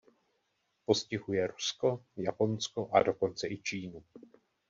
[0.85, 4.03] Postihuje Rusko, Japonsko a dokonce i Čínu.